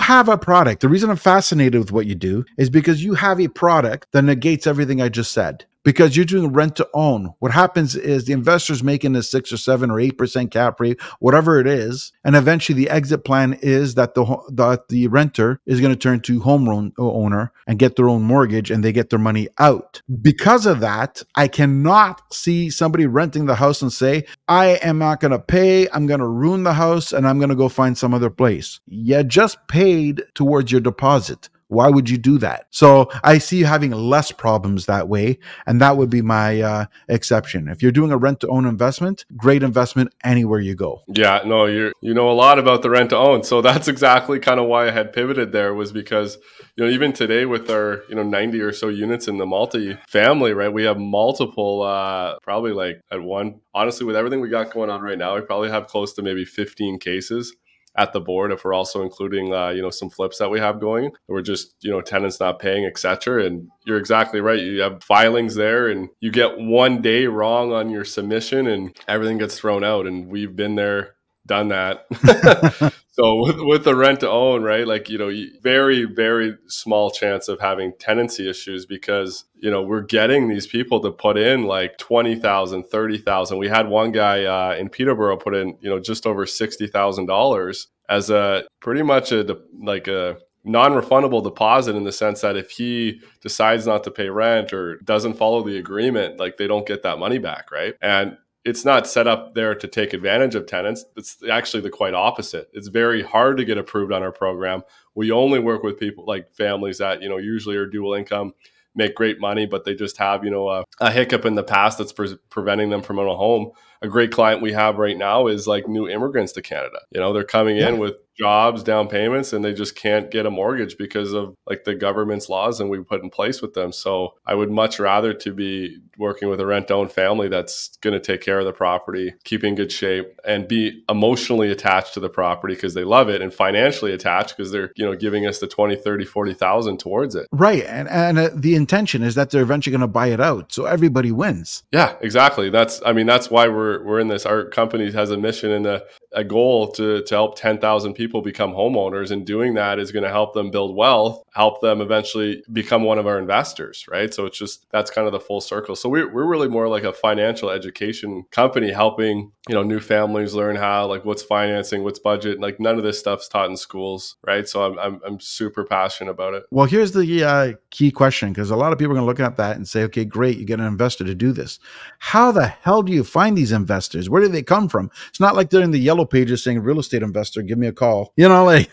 [0.00, 0.82] have a product.
[0.82, 4.20] The reason I'm fascinated with what you do is because you have a product that
[4.20, 7.32] negates everything I just said because you're doing rent to own.
[7.38, 11.00] What happens is the investor's making a six or seven or eight percent cap rate,
[11.20, 15.80] whatever it is, and eventually the exit plan is that the that the renter is
[15.80, 19.20] going to turn to home owner and get their own mortgage, and they get their
[19.20, 20.02] money out.
[20.20, 25.20] Because of that, I cannot see somebody renting the house and say, "I am not
[25.20, 25.88] going to pay.
[25.90, 28.80] I'm going to ruin the house, and I'm going to go find some other place."
[28.88, 31.48] You just paid towards your deposit.
[31.68, 32.66] Why would you do that?
[32.70, 35.38] So I see you having less problems that way.
[35.66, 37.68] And that would be my uh, exception.
[37.68, 41.02] If you're doing a rent to own investment, great investment anywhere you go.
[41.08, 43.42] Yeah, no, you you know a lot about the rent to own.
[43.42, 46.38] So that's exactly kind of why I had pivoted there was because,
[46.76, 49.96] you know, even today with our, you know, 90 or so units in the multi
[50.08, 50.72] family, right?
[50.72, 55.00] We have multiple, uh, probably like at one, honestly, with everything we got going on
[55.00, 57.54] right now, we probably have close to maybe 15 cases
[57.98, 60.80] at the board if we're also including uh, you know some flips that we have
[60.80, 61.10] going.
[61.28, 64.58] We're just you know tenants not paying etc and you're exactly right.
[64.58, 69.38] You have filings there and you get one day wrong on your submission and everything
[69.38, 70.06] gets thrown out.
[70.06, 71.14] And we've been there
[71.46, 72.06] done that
[73.18, 75.30] so with, with the rent to own right like you know
[75.62, 81.00] very very small chance of having tenancy issues because you know we're getting these people
[81.00, 85.76] to put in like 20,000 30,000 we had one guy uh, in Peterborough put in
[85.80, 92.02] you know just over $60,000 as a pretty much a like a non-refundable deposit in
[92.02, 96.40] the sense that if he decides not to pay rent or doesn't follow the agreement
[96.40, 97.94] like they don't get that money back right?
[98.02, 101.04] And it's not set up there to take advantage of tenants.
[101.16, 102.68] It's actually the quite opposite.
[102.72, 104.82] It's very hard to get approved on our program.
[105.14, 108.54] We only work with people like families that, you know, usually are dual income,
[108.96, 111.98] make great money, but they just have, you know, a, a hiccup in the past
[111.98, 113.70] that's pre- preventing them from a home.
[114.02, 117.00] A great client we have right now is like new immigrants to Canada.
[117.10, 120.50] You know, they're coming in with jobs, down payments, and they just can't get a
[120.50, 123.92] mortgage because of like the government's laws and we put in place with them.
[123.92, 128.12] So I would much rather to be working with a rent owned family that's going
[128.14, 132.20] to take care of the property, keep in good shape, and be emotionally attached to
[132.20, 135.58] the property because they love it and financially attached because they're, you know, giving us
[135.58, 137.46] the 20, 30, 40,000 towards it.
[137.52, 137.84] Right.
[137.84, 140.72] And, and uh, the intention is that they're eventually going to buy it out.
[140.72, 141.84] So everybody wins.
[141.92, 142.70] Yeah, exactly.
[142.70, 144.46] That's, I mean, that's why we're, we're in this.
[144.46, 146.02] Our company has a mission and a,
[146.36, 149.30] a goal to, to help 10,000 people become homeowners.
[149.30, 153.18] And doing that is going to help them build wealth, help them eventually become one
[153.18, 154.04] of our investors.
[154.08, 154.32] Right.
[154.32, 155.96] So it's just, that's kind of the full circle.
[155.96, 160.52] So we're, we're really more like a financial education company helping, you know, new families
[160.52, 162.60] learn how, like what's financing, what's budget.
[162.60, 164.36] Like none of this stuff's taught in schools.
[164.46, 164.68] Right.
[164.68, 166.64] So I'm, I'm, I'm super passionate about it.
[166.70, 169.40] Well, here's the uh, key question because a lot of people are going to look
[169.40, 171.78] at that and say, okay, great, you get an investor to do this.
[172.18, 174.28] How the hell do you find these investors?
[174.28, 175.10] Where do they come from?
[175.30, 177.92] It's not like they're in the yellow pages saying, real estate investor, give me a
[177.92, 178.32] call.
[178.36, 178.90] You know, like.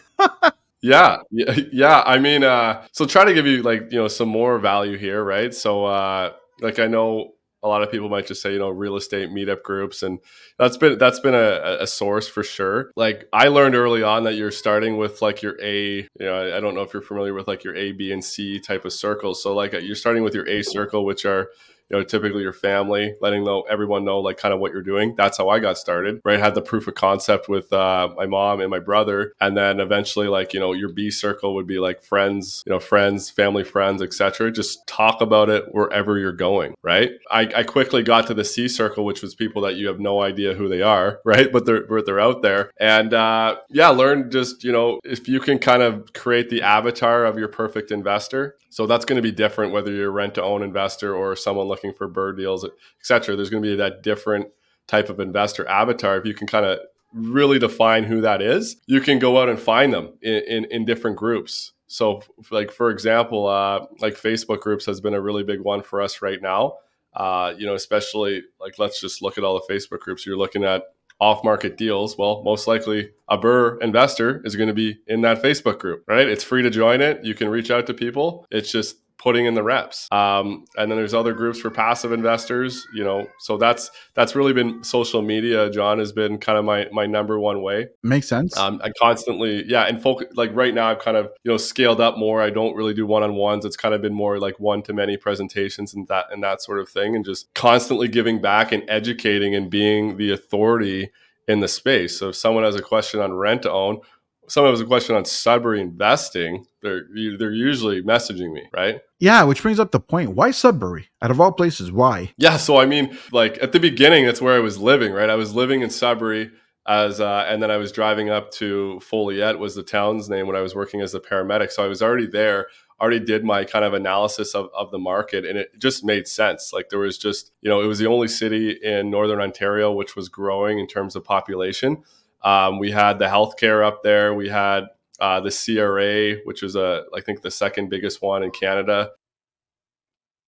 [0.82, 2.04] Yeah, yeah, yeah.
[2.06, 5.24] I mean, uh, so try to give you like you know some more value here,
[5.24, 5.54] right?
[5.54, 8.98] So, uh, like I know a lot of people might just say you know real
[8.98, 10.20] estate meetup groups and
[10.60, 14.36] that's been that's been a, a source for sure like i learned early on that
[14.36, 17.48] you're starting with like your a you know i don't know if you're familiar with
[17.48, 20.48] like your a b and c type of circles so like you're starting with your
[20.48, 21.50] a circle which are
[21.90, 25.16] you know, typically your family, letting know everyone know like kind of what you're doing.
[25.16, 26.22] That's how I got started.
[26.24, 29.80] Right, had the proof of concept with uh, my mom and my brother, and then
[29.80, 33.64] eventually like you know your B circle would be like friends, you know, friends, family,
[33.64, 34.52] friends, etc.
[34.52, 36.76] Just talk about it wherever you're going.
[36.82, 37.12] Right.
[37.32, 40.22] I, I quickly got to the C circle, which was people that you have no
[40.22, 41.52] idea who they are, right?
[41.52, 45.40] But they're but they're out there, and uh, yeah, learn just you know if you
[45.40, 48.58] can kind of create the avatar of your perfect investor.
[48.70, 51.94] So that's going to be different whether you're rent to own investor or someone looking
[51.94, 52.68] for BRRRR deals,
[53.00, 53.36] etc.
[53.36, 54.48] There's going to be that different
[54.88, 56.18] type of investor avatar.
[56.18, 56.80] If you can kind of
[57.14, 60.86] really define who that is, you can go out and find them in, in, in
[60.86, 61.74] different groups.
[61.88, 66.02] So, like for example, uh, like Facebook groups has been a really big one for
[66.02, 66.78] us right now.
[67.16, 70.26] Uh, you know, especially like let's just look at all the Facebook groups.
[70.26, 70.84] You're looking at
[71.20, 75.42] off market deals, well, most likely a BRRRR investor is going to be in that
[75.42, 76.28] Facebook group, right?
[76.28, 77.24] It's free to join it.
[77.24, 78.46] You can reach out to people.
[78.52, 80.10] It's just putting in the reps.
[80.12, 83.26] Um, and then there's other groups for passive investors, you know.
[83.40, 85.70] So that's that's really been social media.
[85.70, 87.88] John has been kind of my my number one way.
[88.04, 88.58] Makes sense.
[88.58, 92.02] Um, I constantly, yeah, and focus like right now I've kind of you know scaled
[92.02, 92.42] up more.
[92.42, 93.64] I don't really do one on ones.
[93.64, 96.80] It's kind of been more like one to many presentations and that and that sort
[96.80, 101.12] of thing, and just constantly giving back and educating and being the authority
[101.48, 102.18] in the space.
[102.18, 104.00] So if someone has a question on rent to own,
[104.48, 107.04] someone has a question on Sudbury investing, they're
[107.38, 109.02] they're usually messaging me, right?
[109.20, 110.32] Yeah, which brings up the point.
[110.32, 111.10] Why Sudbury?
[111.22, 112.34] Out of all places, why?
[112.38, 115.30] Yeah, so I mean, like at the beginning, that's where I was living, right?
[115.30, 116.52] I was living in Sudbury
[116.86, 120.56] as uh, and then I was driving up to Foleyet was the town's name when
[120.56, 121.72] I was working as a paramedic.
[121.72, 122.68] So I was already there,
[123.00, 126.72] already did my kind of analysis of, of the market and it just made sense.
[126.74, 130.16] Like there was just, you know, it was the only city in northern Ontario which
[130.16, 132.04] was growing in terms of population.
[132.44, 134.34] Um, we had the healthcare up there.
[134.34, 134.86] We had
[135.20, 139.12] uh, the CRA, which is a I think the second biggest one in Canada.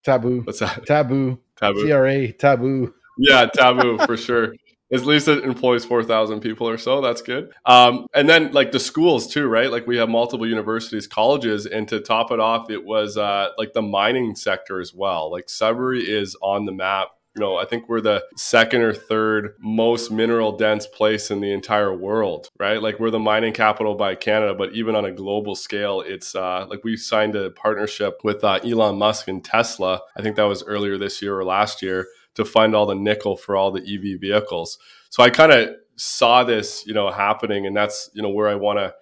[0.04, 0.42] Taboo.
[0.42, 0.86] What's that?
[0.86, 1.40] Taboo.
[1.56, 1.86] Taboo.
[1.86, 2.32] CRA.
[2.32, 2.94] Taboo.
[3.18, 4.54] Yeah, taboo for sure.
[4.92, 7.00] At least it employs 4,000 people or so.
[7.00, 7.52] That's good.
[7.64, 9.68] Um, and then, like the schools, too, right?
[9.68, 11.66] Like we have multiple universities, colleges.
[11.66, 15.32] And to top it off, it was uh, like the mining sector as well.
[15.32, 19.56] Like Sudbury is on the map you know, I think we're the second or third
[19.58, 22.80] most mineral dense place in the entire world, right?
[22.80, 26.66] Like we're the mining capital by Canada, but even on a global scale, it's uh,
[26.70, 30.00] like we signed a partnership with uh, Elon Musk and Tesla.
[30.16, 33.36] I think that was earlier this year or last year to find all the nickel
[33.36, 34.78] for all the EV vehicles.
[35.10, 38.54] So I kind of saw this, you know, happening, and that's you know where I
[38.54, 38.94] want to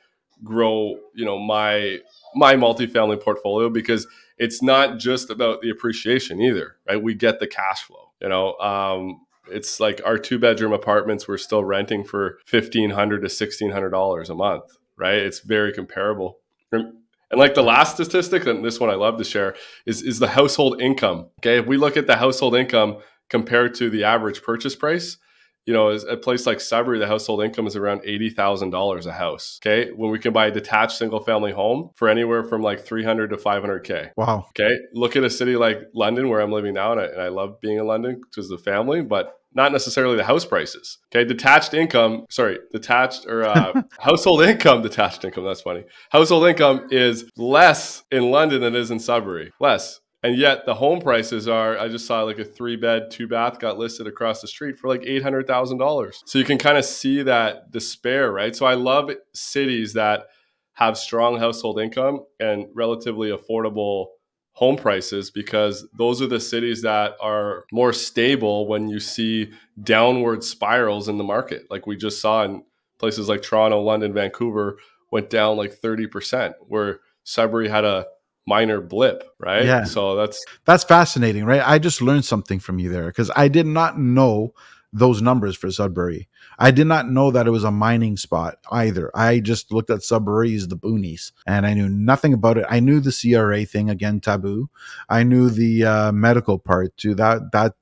[0.43, 2.01] grow, you know, my
[2.35, 7.01] my multifamily portfolio because it's not just about the appreciation either, right?
[7.01, 8.04] We get the cash flow.
[8.25, 13.21] You know, um, it's like our two bedroom apartments we're still renting for fifteen hundred
[13.21, 14.65] to sixteen hundred dollars a month,
[14.97, 15.17] right?
[15.17, 16.39] It's very comparable.
[16.73, 16.95] And
[17.35, 20.81] like the last statistic, and this one I love to share, is is the household
[20.81, 21.29] income.
[21.41, 22.97] Okay, if we look at the household income
[23.29, 25.19] compared to the average purchase price,
[25.67, 29.13] you know, a place like Sudbury, the household income is around eighty thousand dollars a
[29.13, 29.59] house.
[29.63, 33.05] Okay, when we can buy a detached single family home for anywhere from like three
[33.05, 34.11] hundred to five hundred k.
[34.17, 34.47] Wow.
[34.51, 37.29] Okay, look at a city like London, where I'm living now, and I, and I
[37.29, 40.99] love being in London because the family, but not necessarily the house prices.
[41.15, 45.45] Okay, detached income, sorry, detached or uh, household income, detached income.
[45.45, 45.85] That's funny.
[46.11, 49.53] Household income is less in London than it is in Sudbury.
[49.61, 53.29] Less And yet the home prices are, I just saw like a three bed, two
[53.29, 56.23] bath got listed across the street for like $800,000.
[56.25, 58.57] So you can kind of see that despair, right?
[58.57, 60.29] So I love cities that
[60.73, 64.07] have strong household income and relatively affordable
[64.53, 69.51] home prices because those are the cities that are more stable when you see
[69.83, 71.67] downward spirals in the market.
[71.71, 72.65] Like we just saw in
[72.99, 74.79] places like Toronto, London, Vancouver
[75.13, 78.07] went down like 30%, where Sudbury had a
[78.47, 79.65] minor blip, right?
[79.65, 79.85] Yeah.
[79.85, 81.63] So that's that's fascinating, right?
[81.65, 84.55] I just learned something from you there because I did not know
[84.93, 86.29] those numbers for Sudbury.
[86.57, 89.11] I did not know that it was a mining spot either.
[89.13, 92.67] I just looked at Sudbury as the boonies and I knew nothing about it.
[92.69, 94.71] I knew the CRA thing again, taboo.
[95.09, 97.15] I knew the uh, medical part too.
[97.15, 97.75] That that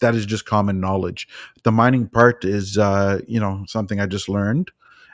[0.00, 1.26] that is just common knowledge.
[1.62, 4.70] The mining part is, uh, you know, something I just learned,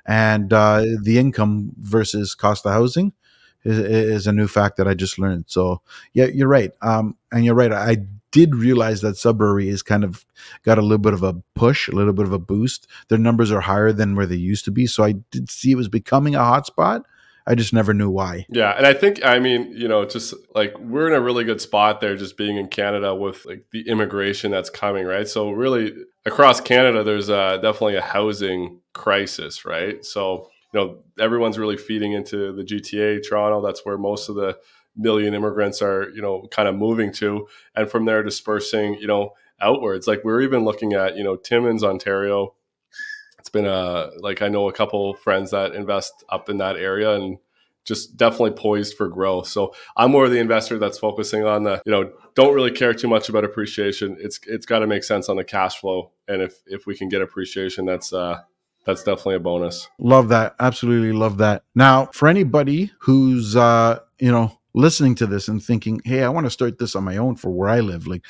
[0.07, 3.13] and uh, the income versus cost of housing
[3.65, 5.45] is, is, a new fact that I just learned.
[5.49, 6.73] So yeah, you're right.
[6.83, 7.73] Um, and you're right.
[7.73, 7.99] I
[8.31, 10.25] did realize that Sudbury is kind of
[10.65, 12.87] got a little bit of a push, a little bit of a boost.
[13.09, 14.87] Their numbers are higher than where they used to be.
[14.87, 17.05] So I did see it was becoming a hotspot.
[17.47, 18.45] I just never knew why.
[18.51, 21.63] Yeah, and I think I mean, you know, just like we're in a really good
[21.63, 25.27] spot there just being in Canada with like the immigration that's coming, right?
[25.27, 25.95] So really
[26.27, 30.05] across Canada there's uh, definitely a housing crisis, right?
[30.05, 34.59] So, know, everyone's really feeding into the GTA, Toronto, that's where most of the
[34.97, 39.35] million immigrants are, you know, kind of moving to and from there dispersing, you know,
[39.61, 40.07] outwards.
[40.07, 42.55] Like we're even looking at, you know, Timmins, Ontario,
[43.39, 47.15] it's been a like I know a couple friends that invest up in that area
[47.15, 47.39] and
[47.85, 49.49] just definitely poised for growth.
[49.49, 53.09] So I'm more the investor that's focusing on the, you know, don't really care too
[53.09, 54.19] much about appreciation.
[54.21, 57.09] It's it's got to make sense on the cash flow, and if if we can
[57.09, 58.41] get appreciation, that's uh
[58.85, 59.89] that's definitely a bonus.
[59.99, 60.55] Love that.
[60.61, 61.65] Absolutely love that.
[61.75, 66.47] Now, for anybody who's uh, you know, listening to this and thinking, hey, I want
[66.47, 68.25] to start this on my own for where I live, like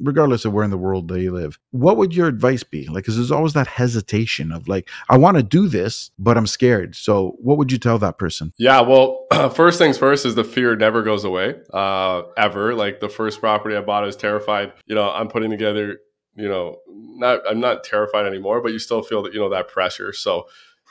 [0.00, 2.86] regardless of where in the world they live, what would your advice be?
[2.86, 6.46] Like, because there's always that hesitation of like, I want to do this, but I'm
[6.46, 6.96] scared.
[6.96, 8.52] So, what would you tell that person?
[8.58, 12.74] Yeah, well, first things first is the fear never goes away, uh, ever.
[12.74, 14.72] Like the first property I bought, I was terrified.
[14.86, 16.00] You know, I'm putting together,
[16.34, 19.68] you know, not I'm not terrified anymore, but you still feel that you know that
[19.68, 20.12] pressure.
[20.12, 20.48] So,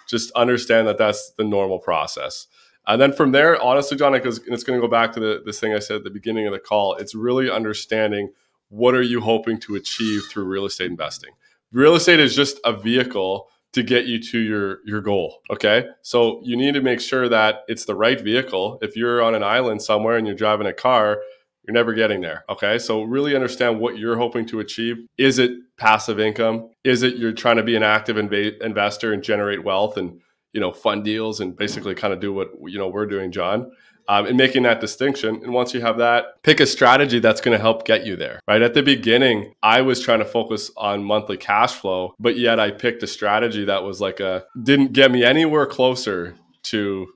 [0.08, 2.48] just understand that that's the normal process.
[2.88, 5.60] And then from there, honestly, John, because it's going to go back to the, this
[5.60, 6.96] thing I said at the beginning of the call.
[6.96, 8.32] It's really understanding
[8.70, 11.32] what are you hoping to achieve through real estate investing.
[11.72, 15.42] Real estate is just a vehicle to get you to your your goal.
[15.50, 18.80] Okay, so you need to make sure that it's the right vehicle.
[18.82, 21.22] If you're on an island somewhere and you're driving a car,
[21.64, 22.44] you're never getting there.
[22.50, 24.98] Okay, so really understand what you're hoping to achieve.
[25.18, 26.70] Is it passive income?
[26.84, 30.22] Is it you're trying to be an active inv- investor and generate wealth and
[30.54, 33.72] you know, fund deals and basically kind of do what, you know, we're doing, John.
[34.08, 35.36] Um, and making that distinction.
[35.44, 38.42] And once you have that, pick a strategy that's going to help get you there.
[38.48, 42.60] Right at the beginning, I was trying to focus on monthly cash flow, but yet
[42.60, 47.08] I picked a strategy that was like a didn't get me anywhere closer to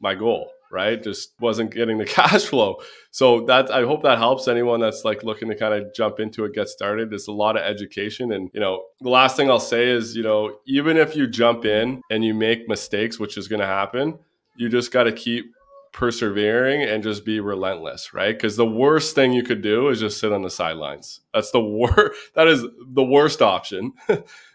[0.00, 1.02] my goal right?
[1.02, 2.76] Just wasn't getting the cash flow.
[3.10, 6.44] So that I hope that helps anyone that's like looking to kind of jump into
[6.44, 7.12] it, get started.
[7.12, 8.32] It's a lot of education.
[8.32, 11.64] And, you know, the last thing I'll say is, you know, even if you jump
[11.64, 14.18] in and you make mistakes, which is going to happen,
[14.56, 15.52] you just got to keep
[15.92, 18.36] persevering and just be relentless, right?
[18.36, 21.20] Because the worst thing you could do is just sit on the sidelines.
[21.32, 22.18] That's the worst.
[22.34, 23.92] That is the worst option.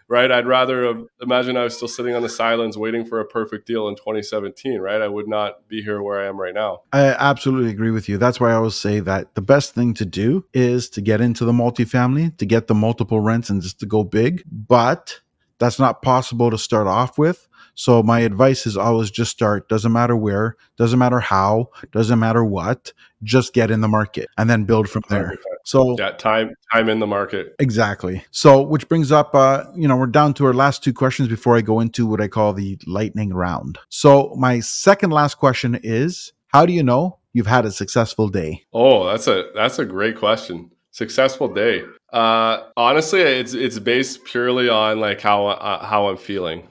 [0.08, 0.30] right?
[0.30, 3.88] I'd rather imagine I was still sitting on the sidelines waiting for a perfect deal
[3.88, 5.00] in 2017, right?
[5.00, 6.82] I would not be here where I am right now.
[6.92, 8.18] I absolutely agree with you.
[8.18, 11.44] That's why I always say that the best thing to do is to get into
[11.44, 14.42] the multifamily, to get the multiple rents and just to go big.
[14.50, 15.20] But
[15.64, 17.48] that's not possible to start off with.
[17.74, 19.68] So my advice is always just start.
[19.68, 22.92] Doesn't matter where, doesn't matter how, doesn't matter what.
[23.22, 25.36] Just get in the market and then build from there.
[25.64, 27.54] So yeah, time time in the market.
[27.58, 28.22] Exactly.
[28.30, 31.56] So which brings up uh, you know, we're down to our last two questions before
[31.56, 33.78] I go into what I call the lightning round.
[33.88, 38.64] So my second last question is how do you know you've had a successful day?
[38.72, 40.70] Oh, that's a that's a great question.
[40.90, 41.82] Successful day.
[42.14, 46.68] Uh, honestly, it's it's based purely on like how uh, how I'm feeling.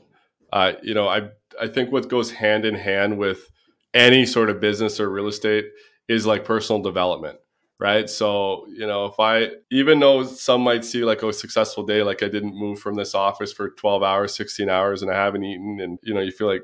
[0.53, 1.29] Uh, you know, I
[1.61, 3.51] I think what goes hand in hand with
[3.93, 5.65] any sort of business or real estate
[6.07, 7.39] is like personal development,
[7.77, 8.09] right?
[8.09, 12.23] So, you know, if I even though some might see like a successful day, like
[12.23, 15.81] I didn't move from this office for 12 hours, 16 hours, and I haven't eaten,
[15.81, 16.63] and you know, you feel like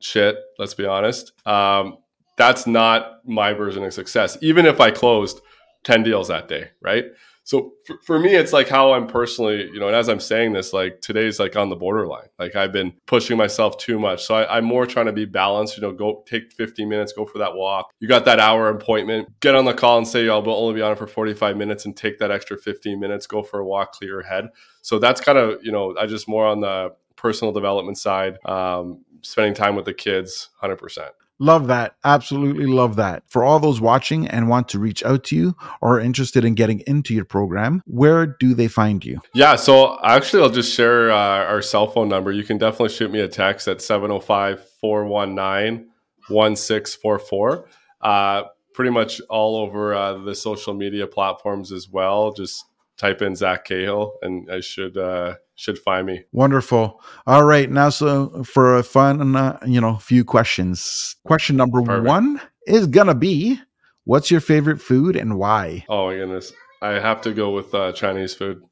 [0.00, 0.36] shit.
[0.58, 1.32] Let's be honest.
[1.46, 1.98] Um,
[2.38, 4.38] that's not my version of success.
[4.42, 5.40] Even if I closed
[5.84, 7.06] 10 deals that day, right?
[7.48, 10.52] So for, for me, it's like how I'm personally, you know, and as I'm saying
[10.52, 12.28] this, like today's like on the borderline.
[12.38, 14.26] Like I've been pushing myself too much.
[14.26, 17.24] So I, I'm more trying to be balanced, you know, go take 15 minutes, go
[17.24, 17.90] for that walk.
[18.00, 20.92] You got that hour appointment, get on the call and say, I'll only be on
[20.92, 24.10] it for 45 minutes and take that extra 15 minutes, go for a walk, clear
[24.10, 24.50] your head.
[24.82, 29.06] So that's kind of, you know, I just more on the personal development side, um,
[29.22, 31.08] spending time with the kids, 100%.
[31.40, 31.94] Love that.
[32.04, 33.22] Absolutely love that.
[33.28, 36.54] For all those watching and want to reach out to you or are interested in
[36.54, 39.20] getting into your program, where do they find you?
[39.34, 42.32] Yeah, so actually, I'll just share uh, our cell phone number.
[42.32, 45.88] You can definitely shoot me a text at 705 419
[46.28, 47.68] 1644.
[48.00, 48.42] Uh,
[48.74, 52.32] pretty much all over uh, the social media platforms as well.
[52.32, 52.64] Just
[52.96, 56.22] type in Zach Cahill and I should uh, should find me.
[56.32, 57.02] Wonderful.
[57.26, 61.16] All right, now so for a fun, uh, you know, few questions.
[61.24, 62.06] Question number Perfect.
[62.06, 63.60] one is gonna be,
[64.04, 65.84] what's your favorite food and why?
[65.88, 68.62] Oh my goodness, I have to go with uh, Chinese food.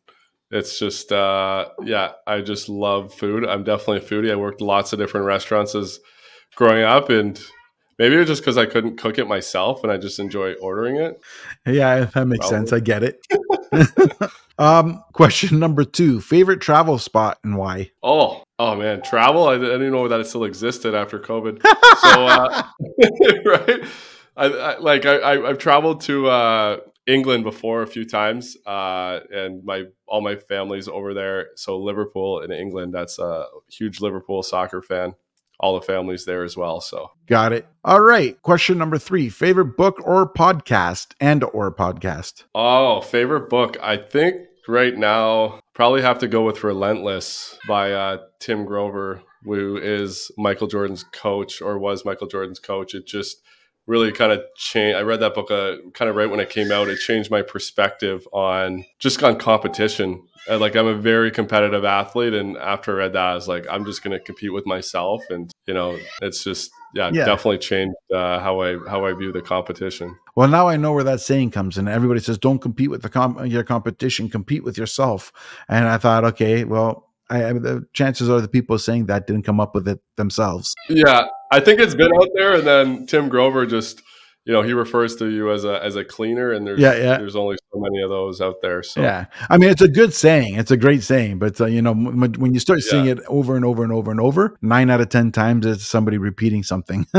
[0.53, 3.45] It's just, uh, yeah, I just love food.
[3.45, 4.31] I'm definitely a foodie.
[4.31, 5.99] I worked lots of different restaurants as
[6.55, 7.41] growing up, and
[7.99, 11.21] maybe it's just because I couldn't cook it myself, and I just enjoy ordering it.
[11.67, 12.69] Yeah, that makes Probably.
[12.69, 12.73] sense.
[12.73, 13.27] I get it.
[14.59, 17.91] um, question number two: favorite travel spot and why?
[18.03, 19.49] Oh, oh man, travel!
[19.49, 21.63] I, I didn't know that it still existed after COVID.
[22.01, 22.63] so, uh,
[23.45, 23.85] right?
[24.37, 29.65] I, I like I, have traveled to uh, England before a few times, uh, and
[29.65, 31.49] my all my family's over there.
[31.57, 32.95] So Liverpool in England.
[32.95, 35.15] That's a huge Liverpool soccer fan
[35.61, 36.81] all the families there as well.
[36.81, 37.67] So got it.
[37.85, 38.41] All right.
[38.43, 42.45] Question number three: favorite book or podcast, and or podcast.
[42.55, 43.77] Oh, favorite book.
[43.83, 44.37] I think
[44.69, 50.67] right now probably have to go with Relentless by uh, Tim Grover, who is Michael
[50.67, 52.95] Jordan's coach or was Michael Jordan's coach.
[52.95, 53.43] It just
[53.87, 54.97] really kind of changed.
[54.97, 56.89] I read that book uh, kind of right when it came out.
[56.89, 62.35] It changed my perspective on just on competition uh, like I'm a very competitive athlete,
[62.35, 65.23] and after I read that, I was like, I'm just going to compete with myself,
[65.31, 67.25] and you know, it's just yeah, yeah.
[67.25, 70.17] definitely changed uh, how I how I view the competition.
[70.37, 71.89] Well, now I know where that saying comes in.
[71.89, 75.33] Everybody says, "Don't compete with the com- your competition, compete with yourself."
[75.69, 79.43] And I thought, okay, well, I, I, the chances are the people saying that didn't
[79.43, 80.75] come up with it themselves.
[80.89, 84.03] Yeah, I think it's been out there, and then Tim Grover just
[84.47, 87.19] you know he refers to you as a as a cleaner and there's yeah, yeah.
[87.19, 90.15] there's only so many of those out there so yeah i mean it's a good
[90.15, 93.13] saying it's a great saying but uh, you know when, when you start seeing yeah.
[93.13, 96.17] it over and over and over and over nine out of ten times it's somebody
[96.17, 97.05] repeating something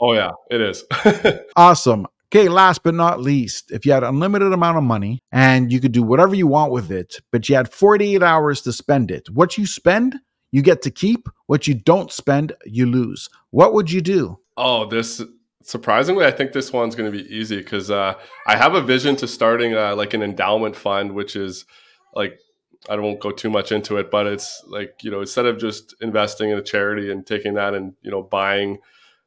[0.00, 0.84] oh yeah it is
[1.56, 5.80] awesome Okay, last but not least, if you had unlimited amount of money and you
[5.80, 9.28] could do whatever you want with it, but you had 48 hours to spend it,
[9.30, 10.14] what you spend,
[10.52, 11.28] you get to keep.
[11.46, 13.28] What you don't spend, you lose.
[13.50, 14.38] What would you do?
[14.56, 15.20] Oh, this
[15.62, 18.14] surprisingly, I think this one's going to be easy because uh,
[18.46, 21.64] I have a vision to starting uh, like an endowment fund, which is
[22.14, 22.38] like
[22.88, 25.94] I won't go too much into it, but it's like you know instead of just
[26.00, 28.78] investing in a charity and taking that and you know buying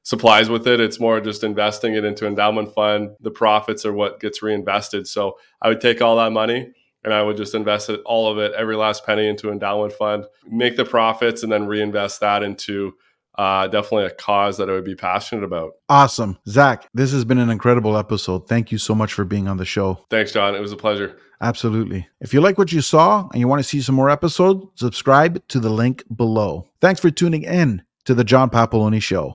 [0.03, 3.11] supplies with it, it's more just investing it into endowment fund.
[3.21, 5.07] The profits are what gets reinvested.
[5.07, 6.73] So I would take all that money
[7.03, 10.25] and I would just invest it all of it, every last penny into endowment fund,
[10.49, 12.93] make the profits, and then reinvest that into
[13.37, 15.73] uh, definitely a cause that I would be passionate about.
[15.89, 16.37] Awesome.
[16.47, 18.47] Zach, this has been an incredible episode.
[18.47, 20.05] Thank you so much for being on the show.
[20.09, 20.55] Thanks, John.
[20.55, 21.17] It was a pleasure.
[21.41, 22.07] Absolutely.
[22.21, 25.45] If you like what you saw and you want to see some more episodes, subscribe
[25.49, 26.67] to the link below.
[26.79, 29.33] Thanks for tuning in to the John Papaloni Show.